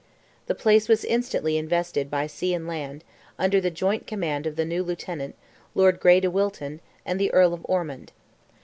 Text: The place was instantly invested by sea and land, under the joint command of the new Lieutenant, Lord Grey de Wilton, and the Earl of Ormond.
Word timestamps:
The 0.47 0.55
place 0.55 0.89
was 0.89 1.05
instantly 1.05 1.59
invested 1.59 2.09
by 2.09 2.25
sea 2.25 2.55
and 2.55 2.67
land, 2.67 3.03
under 3.37 3.61
the 3.61 3.69
joint 3.69 4.07
command 4.07 4.47
of 4.47 4.55
the 4.55 4.65
new 4.65 4.81
Lieutenant, 4.83 5.35
Lord 5.75 5.99
Grey 5.99 6.19
de 6.19 6.31
Wilton, 6.31 6.81
and 7.05 7.19
the 7.19 7.31
Earl 7.31 7.53
of 7.53 7.61
Ormond. 7.65 8.11